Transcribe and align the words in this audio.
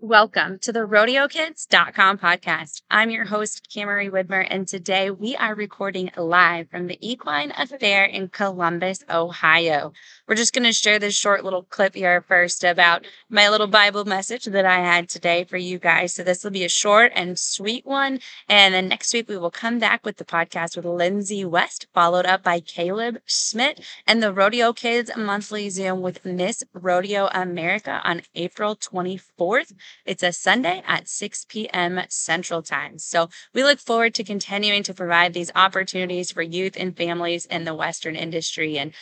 Welcome 0.00 0.58
to 0.60 0.72
the 0.72 0.80
RodeoKids.com 0.80 2.18
podcast. 2.18 2.82
I'm 2.90 3.10
your 3.10 3.24
host, 3.24 3.68
Camry 3.74 4.10
Widmer, 4.10 4.46
and 4.48 4.68
today 4.68 5.10
we 5.10 5.34
are 5.36 5.54
recording 5.54 6.10
live 6.16 6.68
from 6.70 6.88
the 6.88 6.98
Equine 7.00 7.52
Affaire 7.56 8.04
in 8.04 8.28
Columbus, 8.28 9.04
Ohio. 9.08 9.92
We're 10.26 10.34
just 10.34 10.52
going 10.52 10.64
to 10.64 10.72
share 10.72 10.98
this 10.98 11.16
short 11.16 11.44
little 11.44 11.62
clip 11.62 11.94
here 11.94 12.22
first 12.22 12.64
about 12.64 13.06
my 13.30 13.48
little 13.48 13.66
Bible 13.66 14.04
message 14.04 14.44
that 14.44 14.66
I 14.66 14.80
had 14.80 15.08
today 15.08 15.44
for 15.44 15.56
you 15.56 15.78
guys. 15.78 16.14
So, 16.14 16.22
this 16.22 16.44
will 16.44 16.50
be 16.50 16.64
a 16.64 16.68
short 16.68 17.12
and 17.14 17.38
sweet 17.38 17.86
one. 17.86 18.20
And 18.48 18.74
then 18.74 18.88
next 18.88 19.12
week, 19.14 19.28
we 19.28 19.38
will 19.38 19.50
come 19.50 19.78
back 19.78 20.04
with 20.04 20.16
the 20.16 20.24
podcast 20.24 20.76
with 20.76 20.84
Lindsay 20.84 21.44
West, 21.44 21.86
followed 21.94 22.26
up 22.26 22.42
by 22.42 22.60
Caleb 22.60 23.18
Schmidt, 23.26 23.80
and 24.06 24.22
the 24.22 24.32
Rodeo 24.32 24.72
Kids 24.72 25.10
monthly 25.16 25.70
Zoom 25.70 26.02
with 26.02 26.24
Miss 26.24 26.62
Rodeo 26.72 27.28
America 27.32 28.00
on 28.04 28.22
April 28.34 28.76
24th. 28.76 29.72
It's 30.04 30.22
a 30.22 30.32
Sunday 30.32 30.82
at 30.86 31.08
6 31.08 31.46
p.m. 31.48 32.00
Central 32.08 32.62
Time. 32.62 32.98
So 32.98 33.28
we 33.54 33.62
look 33.62 33.78
forward 33.78 34.14
to 34.14 34.24
continuing 34.24 34.82
to 34.84 34.94
provide 34.94 35.34
these 35.34 35.52
opportunities 35.54 36.30
for 36.30 36.42
youth 36.42 36.76
and 36.78 36.96
families 36.96 37.46
in 37.46 37.64
the 37.64 37.74
Western 37.74 38.16
industry. 38.16 38.78
And 38.78 38.92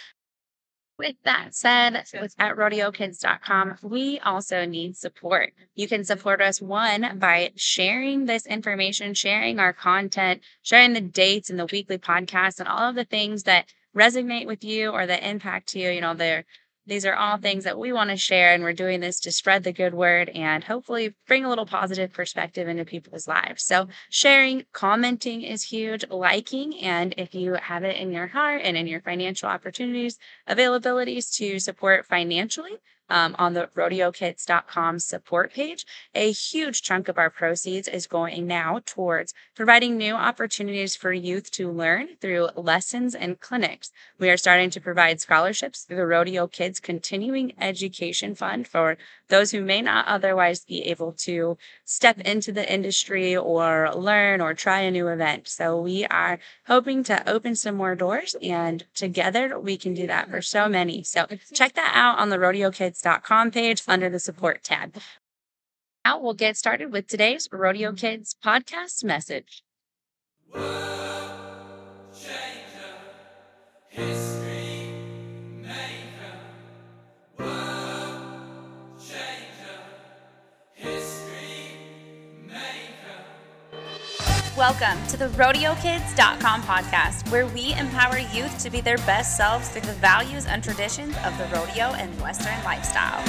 with 0.99 1.17
that 1.25 1.55
said, 1.55 1.95
at 2.39 2.57
rodeokids.com, 2.57 3.77
we 3.83 4.19
also 4.21 4.65
need 4.65 4.97
support. 4.97 5.53
You 5.75 5.89
can 5.89 6.05
support 6.05 6.41
us 6.41 6.61
one 6.63 7.19
by 7.19 7.53
sharing 7.55 8.25
this 8.25 8.47
information, 8.47 9.13
sharing 9.13 9.59
our 9.59 9.75
content, 9.75 10.41
sharing 10.63 10.95
the 10.95 11.03
dates 11.03 11.51
and 11.51 11.59
the 11.59 11.67
weekly 11.67 11.99
podcasts 11.99 12.61
and 12.61 12.69
all 12.69 12.89
of 12.89 12.95
the 12.95 13.05
things 13.05 13.43
that 13.43 13.67
resonate 13.95 14.47
with 14.47 14.65
you 14.65 14.91
or 14.91 15.07
that 15.07 15.23
impact 15.23 15.75
you. 15.75 15.91
You 15.91 16.01
know, 16.01 16.15
they're 16.15 16.45
these 16.87 17.05
are 17.05 17.15
all 17.15 17.37
things 17.37 17.65
that 17.65 17.79
we 17.79 17.93
want 17.93 18.11
to 18.11 18.17
share, 18.17 18.55
and 18.55 18.63
we're 18.63 18.73
doing 18.73 19.01
this 19.01 19.19
to 19.21 19.33
spread 19.33 19.65
the 19.65 19.73
good 19.73 19.95
word 19.95 20.29
and 20.31 20.65
hopefully 20.65 21.15
bring 21.27 21.45
a 21.45 21.49
little 21.49 21.67
positive 21.67 22.13
perspective 22.13 22.69
into 22.69 22.85
people's 22.85 23.27
lives. 23.27 23.65
So, 23.65 23.89
sharing, 24.09 24.65
commenting 24.73 25.43
is 25.43 25.65
huge, 25.65 26.05
liking, 26.09 26.79
and 26.81 27.15
if 27.17 27.35
you 27.35 27.55
have 27.55 27.85
it 27.85 27.97
in 27.97 28.13
your 28.13 28.29
heart 28.29 28.63
and 28.65 28.77
in 28.77 28.87
your 28.87 29.01
financial 29.01 29.49
opportunities, 29.49 30.19
availabilities 30.49 31.35
to 31.37 31.59
support 31.59 32.07
financially, 32.07 32.79
um, 33.09 33.35
on 33.39 33.55
the 33.55 33.69
rodeokids.com 33.75 34.99
support 34.99 35.53
page. 35.53 35.87
A 36.15 36.33
huge 36.33 36.83
chunk 36.83 37.09
of 37.09 37.19
our 37.19 37.31
proceeds 37.31 37.89
is 37.89 38.07
going 38.07 38.47
now 38.47 38.81
towards 38.85 39.35
providing 39.55 39.97
new 39.97 40.15
opportunities 40.15 40.97
for 40.97 41.13
youth 41.13 41.51
to 41.53 41.71
learn 41.71 42.17
through 42.21 42.49
lessons 42.57 43.15
and 43.15 43.41
clinics. 43.41 43.91
We 44.19 44.31
are 44.31 44.37
starting 44.37 44.71
to 44.71 44.81
provide 44.81 45.21
scholarships 45.21 45.83
through 45.83 45.97
the 45.97 46.07
Rodeo 46.07 46.47
Kids 46.47 46.81
Continuing 46.81 47.53
Education 47.61 48.35
Fund 48.35 48.67
for 48.67 48.97
those 49.29 49.51
who 49.51 49.61
may 49.61 49.83
not 49.83 50.07
otherwise 50.07 50.65
be 50.65 50.83
able 50.85 51.13
to 51.13 51.59
step 51.85 52.19
into 52.21 52.53
the 52.53 52.73
industry 52.73 53.37
or 53.37 53.91
learn 53.95 54.41
or 54.41 54.55
try 54.55 54.81
a 54.81 54.91
new 54.91 55.09
event. 55.09 55.49
So 55.49 55.81
we 55.81 56.05
are 56.07 56.39
hoping 56.67 57.03
to 57.05 57.29
open 57.29 57.57
some 57.57 57.75
more 57.77 57.95
doors 57.95 58.37
and 58.43 58.85
together 58.95 59.59
we 59.59 59.77
can 59.77 59.95
do 59.95 60.07
that 60.07 60.31
for 60.31 60.43
so 60.43 60.69
many. 60.69 61.03
So 61.03 61.27
check 61.53 61.75
that 61.75 61.93
out 61.95 62.19
on 62.19 62.29
the 62.29 62.39
Rodeo 62.39 62.71
Kids 62.71 62.96
rodeokids.com 63.05 63.51
page 63.51 63.83
under 63.89 64.09
the 64.09 64.21
support 64.21 64.63
tab. 64.63 64.97
Now 66.05 66.21
we'll 66.21 66.35
get 66.35 66.57
started 66.57 66.93
with 66.93 67.07
today's 67.09 67.49
Rodeo 67.51 67.93
Kids 67.93 68.37
podcast 68.45 69.03
message. 69.05 69.63
Welcome 84.57 85.07
to 85.09 85.19
the 85.19 85.29
RodeoKids.com 85.29 86.63
podcast, 86.63 87.31
where 87.31 87.47
we 87.47 87.75
empower 87.75 88.17
youth 88.17 88.59
to 88.61 88.71
be 88.71 88.81
their 88.81 88.97
best 88.97 89.37
selves 89.37 89.69
through 89.69 89.83
the 89.83 89.93
values 89.93 90.47
and 90.47 90.65
traditions 90.65 91.15
of 91.27 91.37
the 91.37 91.45
rodeo 91.55 91.93
and 91.93 92.19
Western 92.23 92.65
lifestyle. 92.65 93.23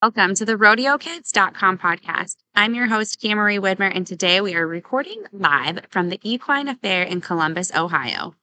Welcome 0.00 0.34
to 0.36 0.46
the 0.46 0.54
RodeoKids.com 0.54 1.76
podcast. 1.76 2.36
I'm 2.54 2.74
your 2.74 2.86
host, 2.86 3.20
Camry 3.20 3.58
Widmer, 3.58 3.94
and 3.94 4.06
today 4.06 4.40
we 4.40 4.54
are 4.54 4.66
recording 4.66 5.24
live 5.30 5.80
from 5.90 6.08
the 6.08 6.18
Equine 6.22 6.68
Affaire 6.68 7.02
in 7.02 7.20
Columbus, 7.20 7.70
Ohio. 7.74 8.34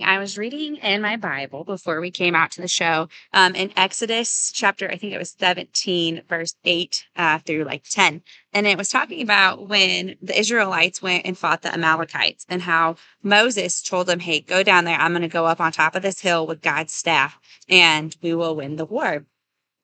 I 0.00 0.18
was 0.18 0.38
reading 0.38 0.76
in 0.76 1.02
my 1.02 1.16
Bible 1.16 1.64
before 1.64 2.00
we 2.00 2.12
came 2.12 2.36
out 2.36 2.52
to 2.52 2.60
the 2.60 2.68
show 2.68 3.08
um, 3.32 3.56
in 3.56 3.72
Exodus 3.76 4.52
chapter, 4.54 4.88
I 4.88 4.96
think 4.96 5.12
it 5.12 5.18
was 5.18 5.34
17, 5.38 6.22
verse 6.28 6.54
8 6.64 7.04
uh, 7.16 7.38
through 7.40 7.64
like 7.64 7.82
10. 7.82 8.22
And 8.52 8.66
it 8.66 8.78
was 8.78 8.90
talking 8.90 9.22
about 9.22 9.68
when 9.68 10.16
the 10.22 10.38
Israelites 10.38 11.02
went 11.02 11.26
and 11.26 11.36
fought 11.36 11.62
the 11.62 11.74
Amalekites 11.74 12.46
and 12.48 12.62
how 12.62 12.94
Moses 13.22 13.82
told 13.82 14.06
them, 14.06 14.20
Hey, 14.20 14.40
go 14.40 14.62
down 14.62 14.84
there. 14.84 14.98
I'm 14.98 15.12
going 15.12 15.22
to 15.22 15.28
go 15.28 15.46
up 15.46 15.60
on 15.60 15.72
top 15.72 15.96
of 15.96 16.02
this 16.02 16.20
hill 16.20 16.46
with 16.46 16.62
God's 16.62 16.94
staff 16.94 17.38
and 17.68 18.16
we 18.22 18.34
will 18.34 18.54
win 18.54 18.76
the 18.76 18.84
war. 18.84 19.26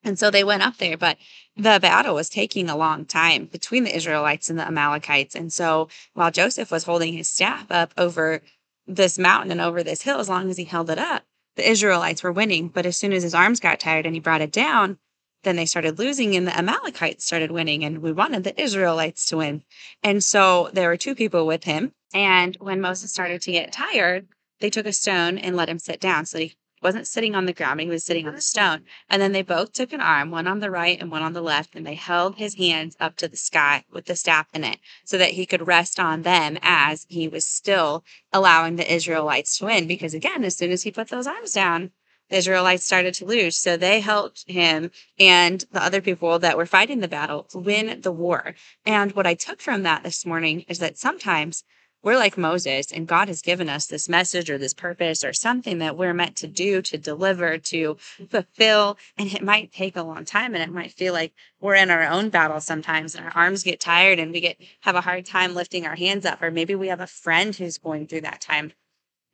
And 0.05 0.19
so 0.19 0.29
they 0.29 0.43
went 0.43 0.61
up 0.61 0.77
there, 0.77 0.97
but 0.97 1.17
the 1.57 1.79
battle 1.81 2.13
was 2.13 2.29
taking 2.29 2.69
a 2.69 2.77
long 2.77 3.05
time 3.05 3.45
between 3.45 3.83
the 3.83 3.95
Israelites 3.95 4.51
and 4.51 4.59
the 4.59 4.67
Amalekites. 4.67 5.35
And 5.35 5.51
so 5.51 5.89
while 6.13 6.29
Joseph 6.29 6.69
was 6.69 6.83
holding 6.83 7.13
his 7.13 7.27
staff 7.27 7.65
up 7.71 7.91
over 7.97 8.41
this 8.87 9.17
mountain 9.17 9.51
and 9.51 9.61
over 9.61 9.83
this 9.83 10.01
hill 10.01 10.19
as 10.19 10.29
long 10.29 10.49
as 10.49 10.57
he 10.57 10.65
held 10.65 10.89
it 10.89 10.99
up. 10.99 11.23
The 11.55 11.69
Israelites 11.69 12.23
were 12.23 12.31
winning, 12.31 12.67
but 12.67 12.85
as 12.85 12.97
soon 12.97 13.13
as 13.13 13.23
his 13.23 13.33
arms 13.33 13.59
got 13.59 13.79
tired 13.79 14.05
and 14.05 14.13
he 14.13 14.19
brought 14.19 14.41
it 14.41 14.51
down, 14.51 14.97
then 15.43 15.55
they 15.55 15.65
started 15.65 15.99
losing 15.99 16.35
and 16.35 16.47
the 16.47 16.57
Amalekites 16.57 17.25
started 17.25 17.51
winning 17.51 17.85
and 17.85 17.99
we 17.99 18.11
wanted 18.11 18.43
the 18.43 18.59
Israelites 18.61 19.25
to 19.27 19.37
win. 19.37 19.63
And 20.03 20.23
so 20.23 20.69
there 20.73 20.89
were 20.89 20.97
two 20.97 21.15
people 21.15 21.47
with 21.47 21.63
him. 21.63 21.93
And 22.13 22.57
when 22.59 22.81
Moses 22.81 23.11
started 23.11 23.41
to 23.43 23.51
get 23.51 23.71
tired, 23.71 24.27
they 24.59 24.69
took 24.69 24.85
a 24.85 24.93
stone 24.93 25.37
and 25.37 25.55
let 25.55 25.69
him 25.69 25.79
sit 25.79 25.99
down 25.99 26.25
so 26.25 26.39
he 26.39 26.55
wasn't 26.85 27.07
sitting 27.07 27.33
on 27.33 27.47
the 27.47 27.53
ground, 27.53 27.81
he 27.81 27.87
was 27.87 28.03
sitting 28.03 28.27
on 28.27 28.35
the 28.35 28.41
stone. 28.41 28.83
And 29.09 29.19
then 29.19 29.31
they 29.31 29.41
both 29.41 29.73
took 29.73 29.91
an 29.91 30.01
arm, 30.01 30.29
one 30.29 30.45
on 30.45 30.59
the 30.59 30.69
right 30.69 31.01
and 31.01 31.09
one 31.09 31.23
on 31.23 31.33
the 31.33 31.41
left, 31.41 31.73
and 31.73 31.85
they 31.85 31.95
held 31.95 32.35
his 32.35 32.53
hands 32.55 32.95
up 32.99 33.15
to 33.17 33.27
the 33.27 33.37
sky 33.37 33.83
with 33.91 34.05
the 34.05 34.15
staff 34.15 34.45
in 34.53 34.63
it 34.63 34.77
so 35.03 35.17
that 35.17 35.31
he 35.31 35.47
could 35.47 35.65
rest 35.65 35.99
on 35.99 36.21
them 36.21 36.59
as 36.61 37.07
he 37.09 37.27
was 37.27 37.43
still 37.43 38.03
allowing 38.31 38.75
the 38.75 38.93
Israelites 38.93 39.57
to 39.57 39.65
win. 39.65 39.87
Because 39.87 40.13
again, 40.13 40.43
as 40.43 40.55
soon 40.55 40.69
as 40.69 40.83
he 40.83 40.91
put 40.91 41.07
those 41.07 41.25
arms 41.25 41.53
down, 41.53 41.89
the 42.29 42.37
Israelites 42.37 42.85
started 42.85 43.15
to 43.15 43.25
lose. 43.25 43.57
So 43.57 43.77
they 43.77 43.99
helped 43.99 44.47
him 44.47 44.91
and 45.17 45.65
the 45.71 45.81
other 45.81 46.01
people 46.01 46.37
that 46.37 46.55
were 46.55 46.67
fighting 46.67 46.99
the 46.99 47.07
battle 47.07 47.47
win 47.55 47.99
the 48.01 48.11
war. 48.11 48.53
And 48.85 49.11
what 49.13 49.25
I 49.25 49.33
took 49.33 49.59
from 49.59 49.81
that 49.83 50.03
this 50.03 50.23
morning 50.23 50.65
is 50.67 50.77
that 50.79 50.99
sometimes 50.99 51.63
we're 52.05 52.17
like 52.17 52.37
Moses, 52.37 52.91
and 52.91 53.07
God 53.07 53.29
has 53.29 53.41
given 53.41 53.67
us 53.67 53.87
this 53.87 54.07
message 54.07 54.51
or 54.51 54.59
this 54.59 54.75
purpose 54.75 55.23
or 55.23 55.33
something 55.33 55.79
that 55.79 55.97
we're 55.97 56.13
meant 56.13 56.35
to 56.37 56.47
do, 56.47 56.83
to 56.83 56.99
deliver, 56.99 57.57
to 57.57 57.97
fulfill. 58.29 58.99
And 59.17 59.33
it 59.33 59.41
might 59.41 59.73
take 59.73 59.95
a 59.95 60.03
long 60.03 60.23
time 60.23 60.53
and 60.53 60.63
it 60.63 60.71
might 60.71 60.91
feel 60.91 61.13
like 61.13 61.33
we're 61.59 61.73
in 61.73 61.89
our 61.89 62.03
own 62.03 62.29
battle 62.29 62.61
sometimes 62.61 63.15
and 63.15 63.25
our 63.25 63.31
arms 63.35 63.63
get 63.63 63.79
tired 63.79 64.19
and 64.19 64.31
we 64.31 64.39
get 64.39 64.57
have 64.81 64.93
a 64.93 65.01
hard 65.01 65.25
time 65.25 65.55
lifting 65.55 65.87
our 65.87 65.95
hands 65.95 66.27
up. 66.27 66.43
Or 66.43 66.51
maybe 66.51 66.75
we 66.75 66.89
have 66.89 67.01
a 67.01 67.07
friend 67.07 67.55
who's 67.55 67.79
going 67.79 68.05
through 68.05 68.21
that 68.21 68.39
time. 68.39 68.73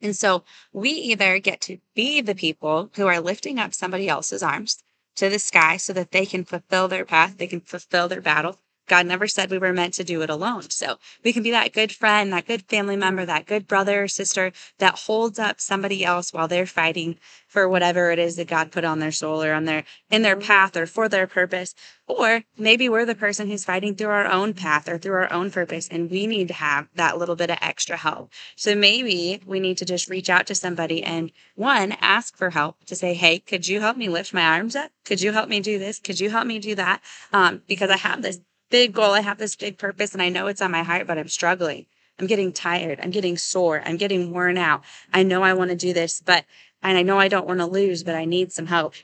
And 0.02 0.16
so 0.16 0.46
we 0.72 0.92
either 0.92 1.40
get 1.40 1.60
to 1.62 1.78
be 1.94 2.22
the 2.22 2.34
people 2.34 2.90
who 2.96 3.06
are 3.06 3.20
lifting 3.20 3.60
up 3.60 3.74
somebody 3.74 4.08
else's 4.08 4.42
arms 4.42 4.82
to 5.18 5.30
the 5.30 5.40
sky 5.40 5.76
so 5.76 5.92
that 5.92 6.12
they 6.12 6.26
can 6.26 6.46
fulfill 6.46 6.88
their 6.88 7.04
path, 7.04 7.38
they 7.38 7.48
can 7.48 7.60
fulfill 7.60 8.08
their 8.08 8.22
battle, 8.22 8.58
God 8.88 9.06
never 9.06 9.28
said 9.28 9.50
we 9.50 9.58
were 9.58 9.74
meant 9.74 9.94
to 9.96 10.04
do 10.04 10.22
it 10.22 10.30
alone. 10.30 10.70
So 10.70 10.98
we 11.24 11.34
can 11.34 11.44
be 11.44 11.52
that 11.52 11.74
good 11.74 11.92
friend, 11.92 12.34
that 12.34 12.48
good 12.48 12.64
family 12.64 12.96
member, 12.98 13.26
that 13.26 13.46
good 13.46 13.68
brother 13.68 14.04
or 14.04 14.08
sister 14.08 14.52
that 14.80 15.00
holds 15.00 15.40
up 15.40 15.62
somebody 15.62 16.04
else 16.04 16.34
while 16.34 16.48
they're 16.48 16.66
fighting 16.66 17.18
for 17.48 17.68
whatever 17.68 18.12
it 18.12 18.20
is 18.20 18.36
that 18.36 18.48
God 18.48 18.72
put 18.72 18.84
on 18.84 19.00
their 19.00 19.12
soul 19.12 19.44
or 19.44 19.54
on 19.54 19.66
their 19.66 19.84
in 20.10 20.22
their 20.22 20.36
path 20.36 20.76
or 20.76 20.86
for 20.86 21.08
their 21.08 21.28
purpose. 21.28 21.74
Or 22.08 22.44
maybe 22.58 22.90
we're 22.90 23.06
the 23.06 23.16
person 23.16 23.48
who's 23.48 23.64
fighting 23.64 23.96
through 23.96 24.10
our 24.10 24.28
own 24.28 24.54
path 24.54 24.90
or 24.90 24.98
through 24.98 25.14
our 25.14 25.32
own 25.32 25.52
purpose 25.52 25.88
and 25.88 26.10
we 26.12 26.28
need 26.28 26.50
to 26.50 26.54
have 26.54 26.88
that 26.96 27.18
little 27.18 27.36
bit 27.36 27.50
of 27.50 27.58
extra 27.62 27.98
help. 27.98 28.32
So 28.56 28.76
maybe 28.76 29.42
we 29.46 29.60
need 29.60 29.78
to 29.78 29.86
just 29.86 30.10
reach 30.10 30.30
out 30.30 30.48
to 30.48 30.56
somebody 30.56 31.04
and 31.04 31.32
one, 31.56 31.94
ask 32.02 32.36
for 32.36 32.50
help 32.50 32.84
to 32.86 32.96
say, 32.96 33.14
Hey, 33.14 33.40
could 33.40 33.68
you 33.68 33.80
help 33.80 33.96
me 33.98 34.10
lift 34.10 34.34
my 34.34 34.44
arms 34.44 34.76
up? 34.76 34.92
Could 35.06 35.22
you 35.22 35.32
help 35.32 35.48
me 35.48 35.60
do 35.60 35.80
this? 35.80 36.00
Could 36.00 36.20
you 36.20 36.30
help 36.30 36.48
me 36.48 36.60
do 36.60 36.76
that? 36.76 37.02
Um, 37.32 37.62
because 37.68 37.90
I 37.90 37.98
have 37.98 38.22
this 38.22 38.40
big 38.72 38.94
goal. 38.94 39.12
I 39.12 39.22
have 39.22 39.38
this 39.38 39.56
big 39.56 39.78
purpose 39.78 40.14
and 40.14 40.22
I 40.22 40.30
know 40.30 40.48
it's 40.48 40.62
on 40.62 40.72
my 40.72 40.82
heart, 40.82 41.06
but 41.06 41.20
I'm 41.20 41.28
struggling. 41.28 41.86
I'm 42.18 42.28
getting 42.28 42.52
tired. 42.52 43.00
I'm 43.02 43.12
getting 43.12 43.38
sore. 43.38 43.82
I'm 43.86 43.98
getting 43.98 44.32
worn 44.32 44.58
out. 44.58 44.84
I 45.14 45.24
know 45.24 45.44
I 45.44 45.54
want 45.54 45.70
to 45.70 45.76
do 45.76 45.94
this, 45.94 46.22
but, 46.22 46.46
and 46.82 46.98
I 46.98 47.04
know 47.04 47.20
I 47.20 47.28
don't 47.28 47.48
want 47.48 47.60
to 47.60 47.66
lose, 47.66 48.04
but 48.04 48.16
I 48.16 48.26
need 48.26 48.52
some 48.52 48.68
help. 48.68 48.96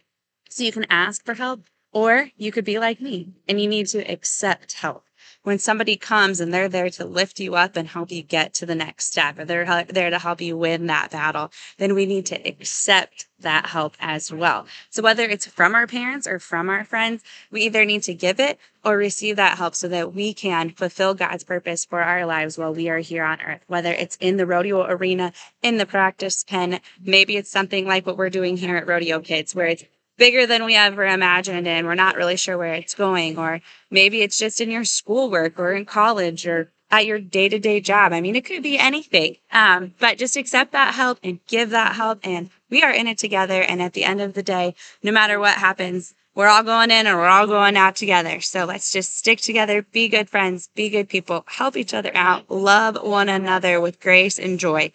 So 0.49 0.63
you 0.63 0.71
can 0.71 0.85
ask 0.89 1.23
for 1.25 1.35
help 1.35 1.65
or 1.91 2.29
you 2.37 2.51
could 2.51 2.65
be 2.65 2.79
like 2.79 3.01
me 3.01 3.33
and 3.47 3.61
you 3.61 3.67
need 3.67 3.87
to 3.87 3.99
accept 4.11 4.73
help. 4.73 5.06
When 5.43 5.59
somebody 5.59 5.95
comes 5.95 6.39
and 6.39 6.53
they're 6.53 6.69
there 6.69 6.89
to 6.89 7.05
lift 7.05 7.39
you 7.39 7.55
up 7.55 7.75
and 7.75 7.87
help 7.87 8.11
you 8.11 8.21
get 8.21 8.53
to 8.55 8.65
the 8.65 8.75
next 8.75 9.05
step, 9.05 9.39
or 9.39 9.45
they're 9.45 9.85
there 9.85 10.09
to 10.09 10.19
help 10.19 10.41
you 10.41 10.57
win 10.57 10.87
that 10.87 11.11
battle, 11.11 11.51
then 11.77 11.95
we 11.95 12.05
need 12.05 12.25
to 12.27 12.47
accept 12.47 13.27
that 13.39 13.67
help 13.67 13.95
as 13.99 14.31
well. 14.31 14.65
So 14.89 15.03
whether 15.03 15.23
it's 15.23 15.45
from 15.45 15.75
our 15.75 15.85
parents 15.85 16.27
or 16.27 16.39
from 16.39 16.69
our 16.69 16.83
friends, 16.83 17.23
we 17.51 17.61
either 17.63 17.85
need 17.85 18.03
to 18.03 18.13
give 18.13 18.39
it 18.39 18.59
or 18.83 18.97
receive 18.97 19.35
that 19.35 19.57
help 19.57 19.75
so 19.75 19.87
that 19.89 20.13
we 20.13 20.33
can 20.33 20.71
fulfill 20.71 21.13
God's 21.13 21.43
purpose 21.43 21.85
for 21.85 22.01
our 22.01 22.25
lives 22.25 22.57
while 22.57 22.73
we 22.73 22.89
are 22.89 22.99
here 22.99 23.23
on 23.23 23.41
earth, 23.41 23.61
whether 23.67 23.91
it's 23.91 24.15
in 24.17 24.37
the 24.37 24.45
rodeo 24.45 24.85
arena, 24.85 25.33
in 25.61 25.77
the 25.77 25.85
practice 25.85 26.43
pen, 26.43 26.79
maybe 27.03 27.37
it's 27.37 27.51
something 27.51 27.85
like 27.85 28.05
what 28.05 28.17
we're 28.17 28.29
doing 28.29 28.57
here 28.57 28.77
at 28.77 28.87
Rodeo 28.87 29.19
Kids, 29.19 29.53
where 29.53 29.67
it's 29.67 29.83
bigger 30.17 30.45
than 30.45 30.65
we 30.65 30.75
ever 30.75 31.05
imagined 31.05 31.67
and 31.67 31.87
we're 31.87 31.95
not 31.95 32.15
really 32.15 32.37
sure 32.37 32.57
where 32.57 32.73
it's 32.73 32.95
going. 32.95 33.37
Or 33.37 33.61
maybe 33.89 34.21
it's 34.21 34.37
just 34.37 34.59
in 34.59 34.71
your 34.71 34.83
schoolwork 34.83 35.59
or 35.59 35.73
in 35.73 35.85
college 35.85 36.45
or 36.47 36.71
at 36.89 37.05
your 37.05 37.19
day 37.19 37.49
to 37.49 37.59
day 37.59 37.79
job. 37.79 38.13
I 38.13 38.21
mean, 38.21 38.35
it 38.35 38.45
could 38.45 38.63
be 38.63 38.77
anything. 38.77 39.37
Um, 39.51 39.93
but 39.99 40.17
just 40.17 40.37
accept 40.37 40.71
that 40.71 40.93
help 40.93 41.19
and 41.23 41.39
give 41.47 41.69
that 41.71 41.95
help. 41.95 42.19
And 42.23 42.49
we 42.69 42.81
are 42.83 42.91
in 42.91 43.07
it 43.07 43.17
together. 43.17 43.61
And 43.61 43.81
at 43.81 43.93
the 43.93 44.03
end 44.03 44.21
of 44.21 44.33
the 44.33 44.43
day, 44.43 44.75
no 45.03 45.11
matter 45.11 45.39
what 45.39 45.55
happens, 45.55 46.13
we're 46.37 46.47
all 46.47 46.63
going 46.63 46.91
in 46.91 47.07
and 47.07 47.17
we're 47.17 47.27
all 47.27 47.47
going 47.47 47.75
out 47.75 47.95
together. 47.95 48.41
So 48.41 48.65
let's 48.65 48.91
just 48.91 49.17
stick 49.17 49.39
together, 49.39 49.81
be 49.81 50.07
good 50.07 50.29
friends, 50.29 50.69
be 50.75 50.89
good 50.89 51.09
people, 51.09 51.43
help 51.47 51.75
each 51.75 51.95
other 51.95 52.11
out, 52.13 52.49
love 52.51 52.95
one 53.01 53.27
another 53.27 53.81
with 53.81 53.99
grace 53.99 54.37
and 54.37 54.59
joy. 54.59 54.91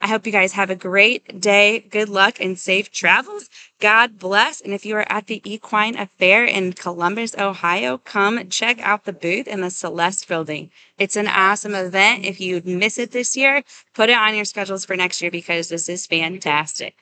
I 0.00 0.08
hope 0.08 0.26
you 0.26 0.32
guys 0.32 0.52
have 0.52 0.70
a 0.70 0.76
great 0.76 1.40
day. 1.40 1.80
Good 1.80 2.08
luck 2.08 2.38
and 2.38 2.58
safe 2.58 2.90
travels. 2.92 3.48
God 3.80 4.18
bless. 4.18 4.60
And 4.60 4.72
if 4.72 4.84
you 4.84 4.96
are 4.96 5.10
at 5.10 5.26
the 5.26 5.40
Equine 5.50 5.96
Affaire 5.96 6.44
in 6.44 6.74
Columbus, 6.74 7.34
Ohio, 7.36 7.98
come 7.98 8.48
check 8.48 8.78
out 8.80 9.04
the 9.04 9.12
booth 9.12 9.48
in 9.48 9.62
the 9.62 9.70
Celeste 9.70 10.28
building. 10.28 10.70
It's 10.98 11.16
an 11.16 11.28
awesome 11.28 11.74
event. 11.74 12.24
If 12.24 12.40
you 12.40 12.62
miss 12.64 12.98
it 12.98 13.12
this 13.12 13.36
year, 13.36 13.62
put 13.94 14.10
it 14.10 14.16
on 14.16 14.34
your 14.34 14.44
schedules 14.44 14.84
for 14.84 14.96
next 14.96 15.22
year 15.22 15.30
because 15.30 15.70
this 15.70 15.88
is 15.88 16.06
fantastic. 16.06 16.94